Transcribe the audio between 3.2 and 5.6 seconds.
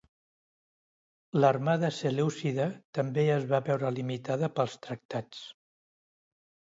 es va veure limitada pels tractats.